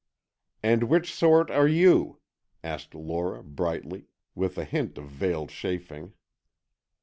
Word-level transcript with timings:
"And 0.63 0.85
which 0.85 1.13
sort 1.13 1.51
are 1.51 1.67
you?" 1.67 2.17
asked 2.63 2.95
Lora, 2.95 3.43
brightly, 3.43 4.07
with 4.33 4.57
a 4.57 4.65
hint 4.65 4.97
of 4.97 5.05
veiled 5.05 5.49
chaffing. 5.49 6.13